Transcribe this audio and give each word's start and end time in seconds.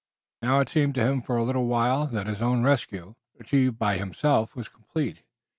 Now 0.41 0.61
it 0.61 0.69
seemed 0.69 0.95
to 0.95 1.03
him 1.05 1.21
for 1.21 1.37
a 1.37 1.43
little 1.43 1.67
while 1.67 2.07
that 2.07 2.25
his 2.25 2.41
own 2.41 2.63
rescue, 2.63 3.13
achieved 3.39 3.77
by 3.77 3.99
himself, 3.99 4.55
was 4.55 4.67
complete. 4.67 5.21